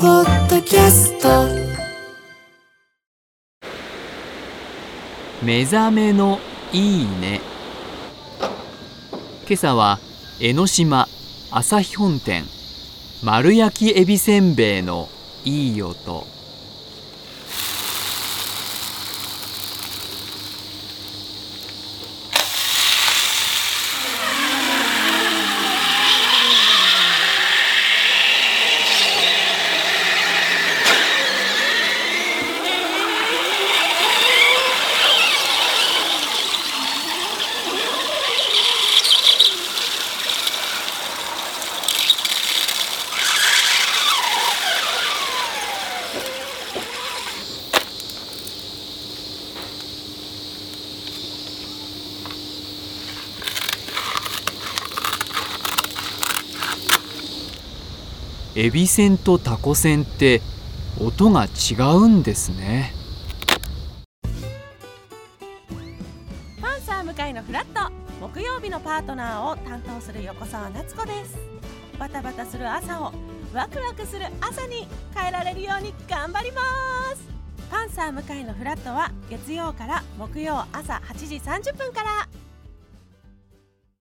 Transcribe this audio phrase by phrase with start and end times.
[0.00, 1.28] ポッドキャスト。
[5.42, 6.38] 目覚めの
[6.72, 7.40] いいね。
[9.48, 9.98] 今朝は
[10.40, 11.08] 江ノ島
[11.50, 12.44] 朝日本店
[13.24, 15.08] 丸焼きエビせんべいの
[15.44, 16.37] いい音。
[58.60, 60.42] エビせんとタコせんって
[61.00, 62.92] 音が違うんですね。
[66.60, 67.92] パンサー向かいのフラット。
[68.20, 71.38] 木曜日のパートナーを担当する横澤夏子です。
[72.00, 73.12] バタバタする朝を
[73.54, 76.60] ワクワクする朝に変えられるように頑張りま
[77.14, 77.28] す。
[77.70, 82.28] パンサー向かいのフラットは月曜から木曜朝8時30分から。